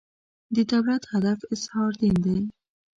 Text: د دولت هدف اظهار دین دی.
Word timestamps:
د 0.55 0.57
دولت 0.71 1.03
هدف 1.13 1.39
اظهار 1.53 1.91
دین 2.01 2.15
دی. 2.25 2.39